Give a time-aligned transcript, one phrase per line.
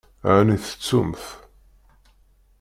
[0.35, 1.23] Ɛni tettumt?